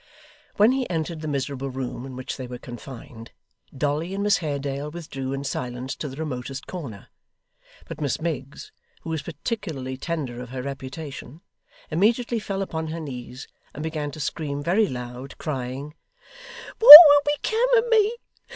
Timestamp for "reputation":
10.63-11.41